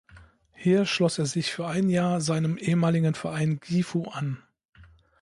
Hier 0.55 0.87
schloss 0.87 1.19
er 1.19 1.27
sich 1.27 1.51
für 1.53 1.67
ein 1.67 1.87
Jahr 1.87 2.21
seinem 2.21 2.57
ehemaligen 2.57 3.13
Verein 3.13 3.59
Gifu 3.59 4.05
an. 4.05 4.41